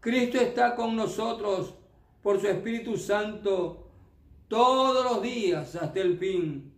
Cristo 0.00 0.38
está 0.38 0.74
con 0.74 0.96
nosotros 0.96 1.74
por 2.22 2.40
su 2.40 2.48
Espíritu 2.48 2.96
Santo 2.96 3.88
todos 4.48 5.04
los 5.04 5.22
días 5.22 5.76
hasta 5.76 6.00
el 6.00 6.16
fin. 6.18 6.72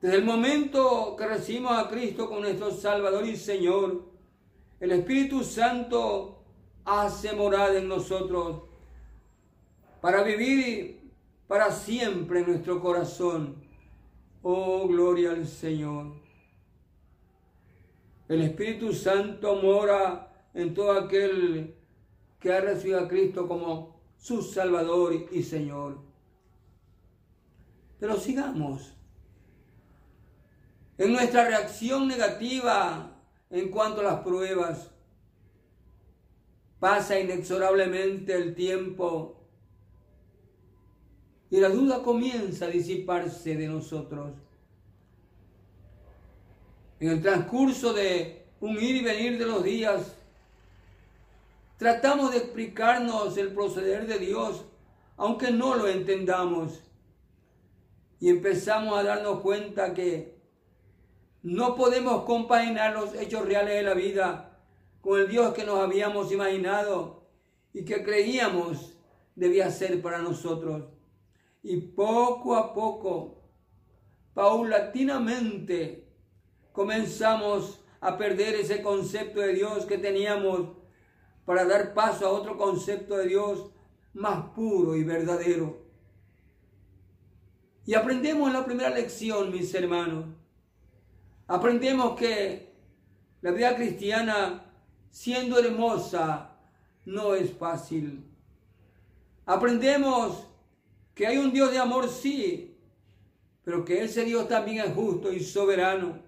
Desde 0.00 0.16
el 0.16 0.24
momento 0.24 1.16
que 1.16 1.26
recibimos 1.26 1.72
a 1.72 1.88
Cristo 1.88 2.28
como 2.28 2.40
nuestro 2.40 2.70
Salvador 2.70 3.26
y 3.26 3.36
Señor, 3.36 4.04
el 4.80 4.92
Espíritu 4.92 5.42
Santo 5.42 6.42
hace 6.84 7.32
morada 7.32 7.78
en 7.78 7.88
nosotros 7.88 8.62
para 10.00 10.22
vivir 10.22 11.10
para 11.48 11.70
siempre 11.70 12.40
en 12.40 12.46
nuestro 12.46 12.80
corazón. 12.80 13.56
Oh, 14.42 14.86
gloria 14.86 15.30
al 15.30 15.46
Señor. 15.46 16.25
El 18.28 18.42
Espíritu 18.42 18.92
Santo 18.92 19.56
mora 19.56 20.48
en 20.52 20.74
todo 20.74 20.92
aquel 20.92 21.74
que 22.40 22.52
ha 22.52 22.60
recibido 22.60 23.00
a 23.00 23.08
Cristo 23.08 23.46
como 23.46 24.00
su 24.16 24.42
Salvador 24.42 25.14
y 25.30 25.42
Señor. 25.42 25.98
Pero 28.00 28.16
sigamos. 28.16 28.94
En 30.98 31.12
nuestra 31.12 31.46
reacción 31.46 32.08
negativa 32.08 33.12
en 33.50 33.70
cuanto 33.70 34.00
a 34.00 34.04
las 34.04 34.20
pruebas, 34.20 34.90
pasa 36.80 37.18
inexorablemente 37.18 38.34
el 38.34 38.54
tiempo 38.54 39.36
y 41.50 41.60
la 41.60 41.68
duda 41.68 42.02
comienza 42.02 42.66
a 42.66 42.68
disiparse 42.68 43.56
de 43.56 43.68
nosotros. 43.68 44.32
En 47.00 47.10
el 47.10 47.22
transcurso 47.22 47.92
de 47.92 48.46
un 48.60 48.80
ir 48.80 48.96
y 48.96 49.02
venir 49.02 49.38
de 49.38 49.46
los 49.46 49.62
días, 49.62 50.16
Tratamos 51.76 52.30
de 52.30 52.38
explicarnos 52.38 53.36
el 53.36 53.52
proceder 53.52 54.06
de 54.06 54.18
Dios, 54.18 54.64
aunque 55.18 55.50
no 55.50 55.74
lo 55.74 55.88
entendamos. 55.88 56.82
Y 58.18 58.30
empezamos 58.30 58.98
a 58.98 59.02
darnos 59.02 59.40
cuenta 59.40 59.92
que 59.92 60.38
no 61.42 61.76
podemos 61.76 62.24
compaginar 62.24 62.94
los 62.94 63.14
hechos 63.14 63.44
reales 63.44 63.74
de 63.74 63.82
la 63.82 63.92
vida 63.92 64.58
con 65.02 65.20
el 65.20 65.28
Dios 65.28 65.52
que 65.52 65.64
nos 65.64 65.80
habíamos 65.80 66.32
imaginado 66.32 67.28
y 67.74 67.84
que 67.84 68.02
creíamos 68.02 68.96
debía 69.34 69.70
ser 69.70 70.00
para 70.00 70.18
nosotros. 70.18 70.84
Y 71.62 71.76
poco 71.76 72.56
a 72.56 72.72
poco, 72.72 73.42
paulatinamente, 74.32 76.05
comenzamos 76.76 77.80
a 78.00 78.18
perder 78.18 78.54
ese 78.54 78.82
concepto 78.82 79.40
de 79.40 79.54
Dios 79.54 79.86
que 79.86 79.96
teníamos 79.96 80.76
para 81.46 81.64
dar 81.64 81.94
paso 81.94 82.26
a 82.26 82.30
otro 82.30 82.58
concepto 82.58 83.16
de 83.16 83.28
Dios 83.28 83.70
más 84.12 84.50
puro 84.50 84.94
y 84.94 85.02
verdadero. 85.02 85.86
Y 87.86 87.94
aprendemos 87.94 88.48
en 88.48 88.52
la 88.52 88.66
primera 88.66 88.90
lección, 88.90 89.50
mis 89.50 89.72
hermanos. 89.74 90.26
Aprendemos 91.46 92.18
que 92.18 92.74
la 93.40 93.52
vida 93.52 93.74
cristiana, 93.74 94.70
siendo 95.10 95.58
hermosa, 95.58 96.58
no 97.06 97.34
es 97.34 97.50
fácil. 97.52 98.22
Aprendemos 99.46 100.46
que 101.14 101.26
hay 101.26 101.38
un 101.38 101.52
Dios 101.52 101.70
de 101.70 101.78
amor, 101.78 102.10
sí, 102.10 102.76
pero 103.64 103.82
que 103.82 104.02
ese 104.02 104.24
Dios 104.26 104.46
también 104.46 104.84
es 104.84 104.94
justo 104.94 105.32
y 105.32 105.40
soberano. 105.40 106.25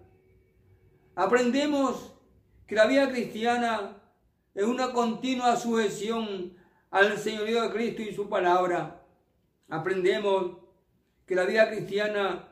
Aprendemos 1.18 2.12
que 2.68 2.76
la 2.76 2.86
vida 2.86 3.10
cristiana 3.10 4.00
es 4.54 4.64
una 4.64 4.92
continua 4.92 5.56
sujeción 5.56 6.56
al 6.92 7.18
Señorío 7.18 7.62
de 7.62 7.70
Cristo 7.72 8.02
y 8.02 8.14
su 8.14 8.28
palabra. 8.28 9.04
Aprendemos 9.68 10.58
que 11.26 11.34
la 11.34 11.44
vida 11.44 11.68
cristiana 11.70 12.48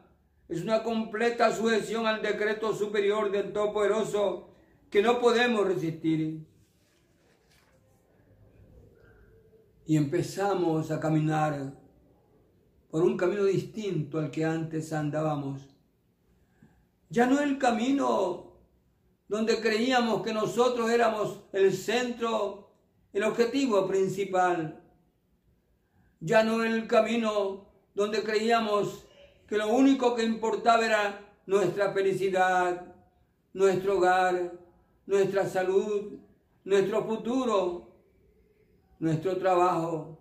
es 0.49 0.63
una 0.63 0.83
completa 0.83 1.55
sujeción 1.55 2.09
al 2.09 2.23
decreto 2.23 2.75
superior 2.75 3.31
del 3.31 3.53
Todopoderoso 3.53 4.51
que 4.91 5.01
no 5.01 5.21
podemos 5.21 5.65
resistir. 5.65 6.45
Y 9.87 9.97
empezamos 9.97 10.91
a 10.91 10.99
caminar 10.99 11.73
por 12.91 13.05
un 13.05 13.17
camino 13.17 13.45
distinto 13.45 14.19
al 14.19 14.33
que 14.33 14.45
antes 14.45 14.93
andábamos. 14.93 15.69
Ya 17.09 17.27
no 17.27 17.41
el 17.41 17.59
camino 17.59 18.46
donde 19.29 19.61
creíamos 19.61 20.23
que 20.23 20.33
nosotros 20.33 20.91
éramos 20.91 21.41
el 21.53 21.73
centro, 21.73 22.71
el 23.13 23.25
objetivo 23.25 23.87
principal. 23.87 24.83
Ya 26.21 26.45
no 26.45 26.63
el 26.63 26.87
camino 26.87 27.67
donde 27.95 28.23
creíamos 28.23 29.05
que 29.49 29.59
lo 29.59 29.69
único 29.69 30.15
que 30.15 30.23
importaba 30.23 30.85
era 30.85 31.35
nuestra 31.47 31.93
felicidad, 31.93 32.95
nuestro 33.53 33.99
hogar, 33.99 34.53
nuestra 35.07 35.47
salud, 35.47 36.19
nuestro 36.65 37.05
futuro, 37.05 37.93
nuestro 38.99 39.37
trabajo. 39.37 40.19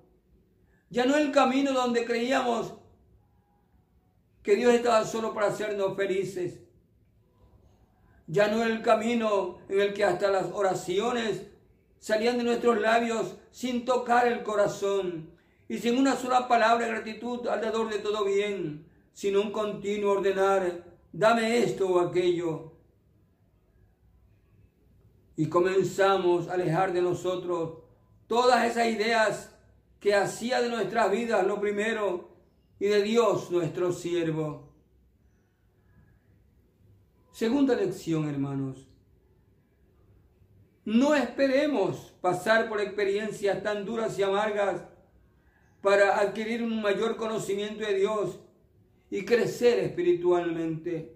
Ya 0.89 1.05
no 1.05 1.15
el 1.15 1.31
camino 1.31 1.73
donde 1.73 2.05
creíamos 2.05 2.73
que 4.41 4.55
Dios 4.55 4.73
estaba 4.73 5.03
solo 5.03 5.33
para 5.33 5.47
hacernos 5.47 5.95
felices 5.95 6.64
ya 8.27 8.47
no 8.47 8.63
el 8.63 8.81
camino 8.81 9.59
en 9.69 9.81
el 9.81 9.93
que 9.93 10.03
hasta 10.03 10.29
las 10.29 10.51
oraciones 10.53 11.47
salían 11.99 12.37
de 12.37 12.43
nuestros 12.43 12.79
labios 12.79 13.35
sin 13.51 13.85
tocar 13.85 14.27
el 14.27 14.43
corazón 14.43 15.29
y 15.67 15.77
sin 15.77 15.97
una 15.97 16.15
sola 16.15 16.47
palabra 16.47 16.85
de 16.85 16.91
gratitud 16.91 17.47
alrededor 17.47 17.89
de 17.89 17.99
todo 17.99 18.23
bien, 18.25 18.85
sino 19.13 19.41
un 19.41 19.51
continuo 19.51 20.11
ordenar, 20.11 20.83
dame 21.11 21.57
esto 21.59 21.87
o 21.87 21.99
aquello. 21.99 22.73
Y 25.37 25.47
comenzamos 25.47 26.47
a 26.47 26.53
alejar 26.53 26.93
de 26.93 27.01
nosotros 27.01 27.79
todas 28.27 28.65
esas 28.65 28.87
ideas 28.87 29.51
que 29.99 30.13
hacía 30.13 30.61
de 30.61 30.69
nuestras 30.69 31.11
vidas 31.11 31.45
lo 31.45 31.59
primero 31.59 32.29
y 32.79 32.85
de 32.85 33.01
Dios 33.01 33.49
nuestro 33.51 33.91
siervo. 33.91 34.64
Segunda 37.35 37.75
lección, 37.75 38.29
hermanos. 38.29 38.87
No 40.85 41.13
esperemos 41.15 42.15
pasar 42.21 42.69
por 42.69 42.79
experiencias 42.79 43.61
tan 43.61 43.83
duras 43.83 44.17
y 44.17 44.23
amargas 44.23 44.83
para 45.81 46.17
adquirir 46.21 46.63
un 46.63 46.81
mayor 46.81 47.17
conocimiento 47.17 47.85
de 47.85 47.95
Dios 47.95 48.39
y 49.11 49.25
crecer 49.25 49.79
espiritualmente. 49.79 51.13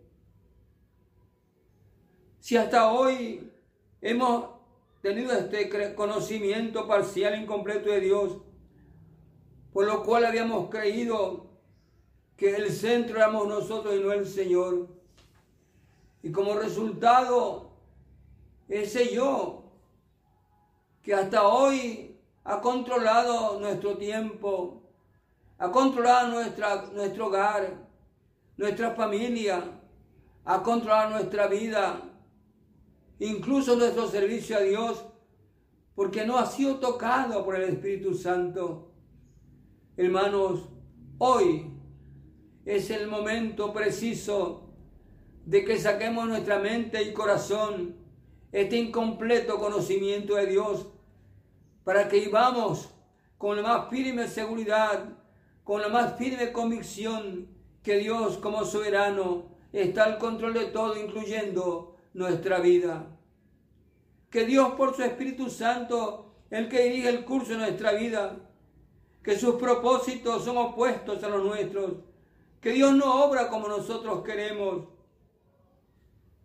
Si 2.42 2.58
hasta 2.58 2.92
hoy 2.92 3.54
hemos 4.02 4.50
tenido 5.02 5.32
este 5.32 5.96
conocimiento 5.96 6.86
parcial 6.86 7.34
e 7.34 7.44
incompleto 7.44 7.92
de 7.92 8.02
Dios, 8.02 8.42
por 9.72 9.86
lo 9.86 10.04
cual 10.04 10.26
habíamos 10.26 10.70
creído 10.70 11.50
que 12.36 12.58
el 12.58 12.72
centro 12.72 13.16
éramos 13.16 13.48
nosotros 13.48 13.96
y 13.96 14.02
no 14.02 14.12
el 14.12 14.26
Señor, 14.26 14.99
y 16.22 16.32
como 16.32 16.54
resultado, 16.56 17.72
ese 18.68 19.14
yo 19.14 19.64
que 21.02 21.14
hasta 21.14 21.48
hoy 21.48 22.18
ha 22.44 22.62
controlado 22.62 23.60
nuestro 23.60 23.98
tiempo, 23.98 24.84
ha 25.58 25.72
controlado 25.72 26.30
nuestra, 26.30 26.88
nuestro 26.94 27.28
hogar, 27.28 27.88
nuestra 28.58 28.92
familia, 28.92 29.80
a 30.46 30.64
controlar 30.64 31.12
nuestra 31.12 31.48
vida, 31.48 32.02
incluso 33.20 33.76
nuestro 33.76 34.08
servicio 34.08 34.58
a 34.58 34.62
Dios, 34.62 35.06
porque 35.96 36.26
no 36.26 36.38
ha 36.38 36.46
sido 36.46 36.80
tocado 36.80 37.46
por 37.46 37.56
el 37.56 37.70
Espíritu 37.70 38.14
Santo. 38.14 38.92
Hermanos, 39.96 40.70
hoy 41.18 41.72
es 42.66 42.90
el 42.90 43.08
momento 43.08 43.74
preciso 43.74 44.69
de 45.50 45.66
que 45.66 45.80
saquemos 45.80 46.28
nuestra 46.28 46.60
mente 46.60 47.02
y 47.02 47.12
corazón 47.12 47.96
este 48.52 48.78
incompleto 48.78 49.58
conocimiento 49.58 50.36
de 50.36 50.46
Dios 50.46 50.86
para 51.84 52.08
que 52.08 52.20
vivamos 52.20 52.92
con 53.36 53.56
la 53.56 53.64
más 53.64 53.90
firme 53.90 54.28
seguridad, 54.28 55.06
con 55.64 55.82
la 55.82 55.88
más 55.88 56.20
firme 56.20 56.52
convicción 56.52 57.48
que 57.82 57.98
Dios 57.98 58.38
como 58.38 58.64
soberano 58.64 59.46
está 59.74 60.04
al 60.04 60.20
control 60.20 60.54
de 60.54 60.66
todo, 60.66 60.96
incluyendo 60.96 61.96
nuestra 62.14 62.60
vida. 62.60 63.08
Que 64.30 64.46
Dios 64.46 64.74
por 64.74 64.96
su 64.96 65.02
Espíritu 65.02 65.50
Santo, 65.50 66.36
el 66.52 66.70
que 66.70 66.84
dirige 66.84 67.10
el 67.10 67.26
curso 67.26 67.54
de 67.54 67.58
nuestra 67.58 67.94
vida, 67.94 68.38
que 69.24 69.36
sus 69.36 69.56
propósitos 69.56 70.46
son 70.46 70.58
opuestos 70.58 71.24
a 71.24 71.30
los 71.30 71.44
nuestros, 71.44 71.94
que 72.62 72.70
Dios 72.70 72.94
no 72.94 73.26
obra 73.26 73.50
como 73.50 73.68
nosotros 73.68 74.24
queremos. 74.24 74.99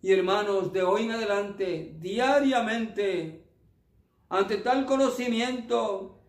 Y 0.04 0.12
hermanos, 0.12 0.70
de 0.70 0.82
hoy 0.82 1.04
en 1.04 1.12
adelante, 1.12 1.96
diariamente, 1.98 3.42
ante 4.28 4.58
tal 4.58 4.84
conocimiento, 4.84 6.20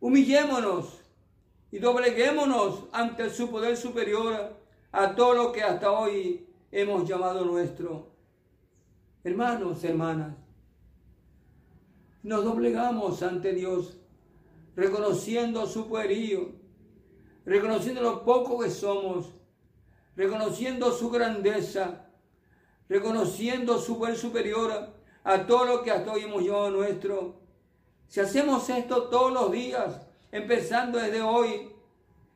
humillémonos 0.00 1.04
y 1.70 1.78
dobleguémonos 1.78 2.86
ante 2.90 3.30
su 3.30 3.48
poder 3.48 3.76
superior 3.76 4.56
a 4.90 5.14
todo 5.14 5.34
lo 5.34 5.52
que 5.52 5.62
hasta 5.62 5.92
hoy 5.92 6.48
hemos 6.72 7.08
llamado 7.08 7.44
nuestro. 7.44 8.10
Hermanos, 9.22 9.84
hermanas, 9.84 10.34
nos 12.24 12.42
doblegamos 12.42 13.22
ante 13.22 13.54
Dios, 13.54 13.98
reconociendo 14.74 15.64
su 15.68 15.88
poderío, 15.88 16.56
reconociendo 17.44 18.02
lo 18.02 18.24
poco 18.24 18.58
que 18.58 18.68
somos, 18.68 19.32
reconociendo 20.16 20.90
su 20.90 21.08
grandeza, 21.08 22.08
reconociendo 22.88 23.78
su 23.78 23.98
poder 23.98 24.16
superior 24.16 24.92
a 25.24 25.46
todo 25.46 25.64
lo 25.64 25.82
que 25.82 25.90
hasta 25.90 26.12
hoy 26.12 26.22
hemos 26.22 26.42
llamado 26.42 26.70
nuestro. 26.70 27.40
Si 28.08 28.20
hacemos 28.20 28.68
esto 28.68 29.04
todos 29.04 29.32
los 29.32 29.52
días, 29.52 30.06
empezando 30.30 30.98
desde 30.98 31.22
hoy, 31.22 31.72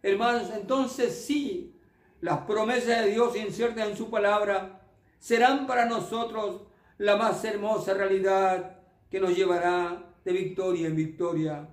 hermanos, 0.02 0.50
entonces 0.54 1.24
sí, 1.24 1.74
las 2.20 2.40
promesas 2.40 3.04
de 3.04 3.10
Dios 3.10 3.36
inciertas 3.36 3.88
en 3.88 3.96
su 3.96 4.08
palabra 4.10 4.80
serán 5.18 5.66
para 5.66 5.86
nosotros 5.86 6.62
la 6.98 7.16
más 7.16 7.44
hermosa 7.44 7.94
realidad 7.94 8.80
que 9.10 9.20
nos 9.20 9.36
llevará 9.36 10.14
de 10.24 10.32
victoria 10.32 10.88
en 10.88 10.96
victoria. 10.96 11.68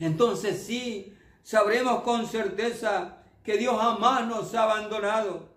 Entonces 0.00 0.62
sí, 0.62 1.14
sabremos 1.42 2.02
con 2.02 2.26
certeza 2.26 3.18
que 3.42 3.56
Dios 3.56 3.80
jamás 3.80 4.26
nos 4.26 4.54
ha 4.54 4.64
abandonado, 4.64 5.47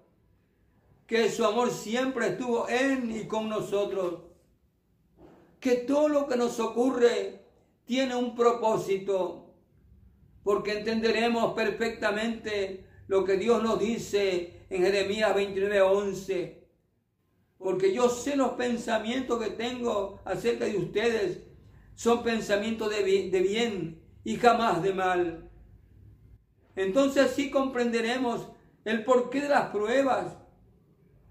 que 1.11 1.29
su 1.29 1.43
amor 1.43 1.71
siempre 1.71 2.29
estuvo 2.29 2.69
en 2.69 3.11
y 3.11 3.27
con 3.27 3.49
nosotros, 3.49 4.21
que 5.59 5.75
todo 5.75 6.07
lo 6.07 6.25
que 6.25 6.37
nos 6.37 6.57
ocurre 6.61 7.47
tiene 7.83 8.15
un 8.15 8.33
propósito, 8.33 9.53
porque 10.41 10.79
entenderemos 10.79 11.53
perfectamente 11.53 12.85
lo 13.07 13.25
que 13.25 13.35
Dios 13.35 13.61
nos 13.61 13.77
dice 13.77 14.61
en 14.69 14.83
Jeremías 14.83 15.35
29, 15.35 15.81
11. 15.81 16.63
Porque 17.57 17.93
yo 17.93 18.07
sé 18.07 18.37
los 18.37 18.51
pensamientos 18.51 19.43
que 19.43 19.49
tengo 19.49 20.21
acerca 20.23 20.63
de 20.63 20.77
ustedes. 20.77 21.39
Son 21.93 22.23
pensamientos 22.23 22.89
de 22.89 23.03
bien, 23.03 24.01
y 24.23 24.37
jamás 24.37 24.81
de 24.81 24.93
mal. 24.93 25.51
Entonces 26.77 27.31
sí 27.31 27.51
comprenderemos 27.51 28.47
el 28.85 29.03
porqué 29.03 29.41
de 29.41 29.49
las 29.49 29.71
pruebas. 29.71 30.37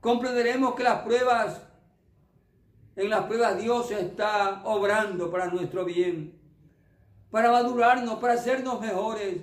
Comprenderemos 0.01 0.75
que 0.75 0.83
las 0.83 1.03
pruebas, 1.03 1.61
en 2.97 3.11
las 3.11 3.27
pruebas 3.27 3.61
Dios 3.61 3.91
está 3.91 4.63
obrando 4.65 5.31
para 5.31 5.49
nuestro 5.49 5.85
bien, 5.85 6.41
para 7.31 7.53
madurarnos, 7.53 8.19
para 8.19 8.35
hacernos 8.35 8.81
mejores. 8.81 9.43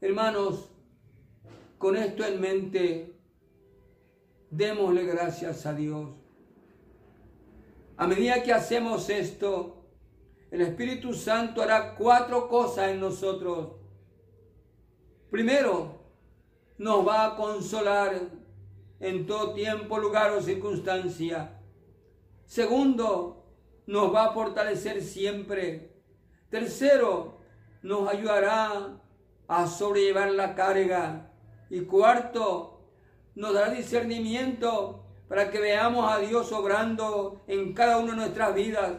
Hermanos, 0.00 0.70
con 1.78 1.96
esto 1.96 2.24
en 2.24 2.40
mente, 2.40 3.20
démosle 4.50 5.04
gracias 5.04 5.64
a 5.66 5.72
Dios. 5.72 6.10
A 7.96 8.06
medida 8.06 8.42
que 8.42 8.52
hacemos 8.52 9.08
esto, 9.08 9.84
el 10.50 10.62
Espíritu 10.62 11.14
Santo 11.14 11.62
hará 11.62 11.94
cuatro 11.94 12.48
cosas 12.48 12.88
en 12.88 12.98
nosotros. 12.98 13.76
Primero, 15.30 16.00
nos 16.76 17.06
va 17.06 17.26
a 17.26 17.36
consolar 17.36 18.39
en 19.00 19.26
todo 19.26 19.54
tiempo, 19.54 19.98
lugar 19.98 20.30
o 20.32 20.42
circunstancia. 20.42 21.58
Segundo, 22.44 23.46
nos 23.86 24.14
va 24.14 24.26
a 24.26 24.32
fortalecer 24.32 25.02
siempre. 25.02 25.90
Tercero, 26.50 27.38
nos 27.82 28.08
ayudará 28.08 29.00
a 29.48 29.66
sobrellevar 29.66 30.30
la 30.32 30.54
carga. 30.54 31.32
Y 31.70 31.80
cuarto, 31.82 32.88
nos 33.34 33.54
dará 33.54 33.72
discernimiento 33.72 35.04
para 35.28 35.50
que 35.50 35.60
veamos 35.60 36.12
a 36.12 36.18
Dios 36.18 36.52
obrando 36.52 37.42
en 37.46 37.72
cada 37.72 37.98
una 37.98 38.12
de 38.12 38.18
nuestras 38.18 38.54
vidas 38.54 38.98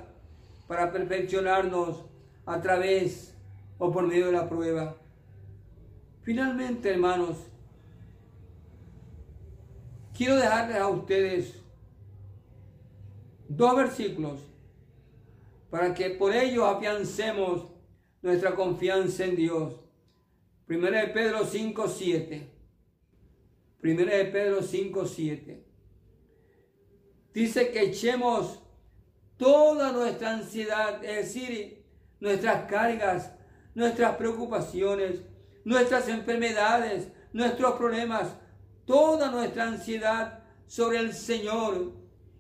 para 0.68 0.92
perfeccionarnos 0.92 2.06
a 2.46 2.62
través 2.62 3.38
o 3.78 3.92
por 3.92 4.08
medio 4.08 4.28
de 4.28 4.32
la 4.32 4.48
prueba. 4.48 4.96
Finalmente, 6.22 6.90
hermanos, 6.90 7.51
quiero 10.22 10.36
dejarles 10.36 10.78
a 10.78 10.88
ustedes 10.88 11.56
dos 13.50 13.76
versículos 13.76 14.40
para 15.72 15.96
que 15.96 16.12
por 16.12 16.32
ellos 16.36 16.64
afiancemos 16.64 17.66
nuestra 18.22 18.54
confianza 18.54 19.26
en 19.26 19.36
Dios. 19.36 19.80
Primera 20.68 21.02
de 21.02 21.08
Pedro 21.08 21.44
5, 21.44 21.88
7. 21.88 22.48
Primera 23.80 24.16
de 24.16 24.26
Pedro 24.26 24.62
5, 24.62 25.08
7. 25.08 25.66
Dice 27.34 27.72
que 27.72 27.82
echemos 27.82 28.62
toda 29.38 29.92
nuestra 29.92 30.34
ansiedad, 30.34 31.04
es 31.04 31.34
decir, 31.34 31.84
nuestras 32.20 32.70
cargas, 32.70 33.34
nuestras 33.74 34.18
preocupaciones, 34.18 35.24
nuestras 35.66 36.08
enfermedades, 36.10 37.08
nuestros 37.34 37.74
problemas, 37.74 38.36
toda 38.86 39.32
nuestra 39.32 39.68
ansiedad 39.68 40.44
sobre 40.68 41.00
el 41.00 41.14
Señor. 41.14 41.92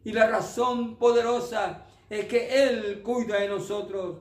Y 0.04 0.14
la 0.14 0.28
razón 0.28 0.98
poderosa 0.98 1.86
es 2.10 2.26
que 2.26 2.64
Él 2.64 3.02
cuida 3.04 3.40
de 3.40 3.48
nosotros. 3.48 4.18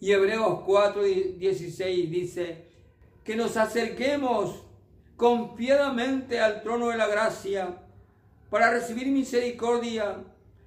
Y 0.00 0.10
Hebreos 0.10 0.60
4, 0.66 1.02
16 1.02 2.10
dice, 2.10 2.72
que 3.24 3.36
nos 3.36 3.56
acerquemos 3.56 4.64
confiadamente 5.16 6.40
al 6.40 6.62
trono 6.62 6.88
de 6.88 6.96
la 6.96 7.06
gracia 7.06 7.78
para 8.50 8.70
recibir 8.70 9.06
misericordia 9.06 10.24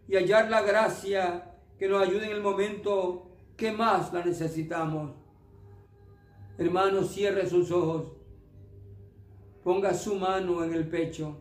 y 0.08 0.16
hallar 0.16 0.50
la 0.50 0.62
gracia 0.62 1.52
que 1.78 1.88
nos 1.88 2.02
ayude 2.02 2.26
en 2.26 2.32
el 2.32 2.42
momento 2.42 3.30
que 3.58 3.72
más 3.72 4.14
la 4.14 4.24
necesitamos. 4.24 5.12
Hermano, 6.58 7.04
cierre 7.04 7.50
sus 7.50 7.70
ojos, 7.72 8.14
ponga 9.66 9.94
su 9.94 10.16
mano 10.16 10.64
en 10.64 10.74
el 10.74 10.88
pecho 10.88 11.38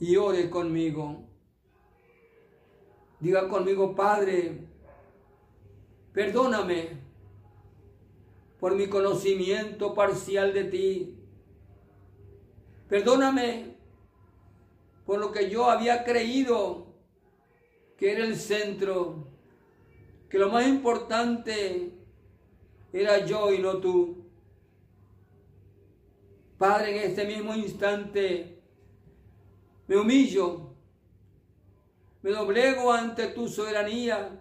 y 0.00 0.16
ore 0.16 0.50
conmigo. 0.50 1.28
Diga 3.20 3.48
conmigo, 3.48 3.94
Padre, 3.94 4.66
Perdóname 6.12 7.00
por 8.58 8.74
mi 8.74 8.88
conocimiento 8.88 9.94
parcial 9.94 10.52
de 10.52 10.64
ti. 10.64 11.18
Perdóname 12.88 13.76
por 15.06 15.20
lo 15.20 15.30
que 15.30 15.48
yo 15.48 15.70
había 15.70 16.02
creído 16.02 16.94
que 17.96 18.10
era 18.10 18.24
el 18.24 18.34
centro, 18.36 19.28
que 20.28 20.38
lo 20.38 20.48
más 20.48 20.66
importante 20.66 21.92
era 22.92 23.24
yo 23.24 23.52
y 23.52 23.58
no 23.58 23.78
tú. 23.78 24.27
Padre, 26.58 27.04
en 27.04 27.10
este 27.10 27.24
mismo 27.24 27.54
instante 27.54 28.60
me 29.86 29.96
humillo, 29.96 30.74
me 32.20 32.32
doblego 32.32 32.92
ante 32.92 33.28
tu 33.28 33.48
soberanía 33.48 34.40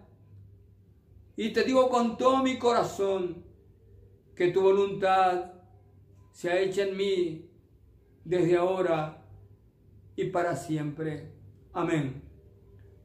y 1.36 1.54
te 1.54 1.64
digo 1.64 1.90
con 1.90 2.18
todo 2.18 2.42
mi 2.42 2.58
corazón 2.58 3.46
que 4.36 4.48
tu 4.50 4.62
voluntad 4.62 5.54
se 6.32 6.50
ha 6.50 6.60
hecho 6.60 6.82
en 6.82 6.98
mí 6.98 7.50
desde 8.26 8.58
ahora 8.58 9.24
y 10.16 10.26
para 10.26 10.56
siempre. 10.56 11.32
Amén. 11.74 12.24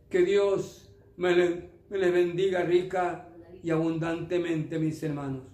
Que 0.09 0.22
Dios 0.22 0.90
me, 1.16 1.35
les 1.35 2.12
bendiga 2.12 2.62
rica 2.62 3.29
y 3.62 3.70
abundantemente, 3.70 4.79
mis 4.79 5.03
hermanos. 5.03 5.52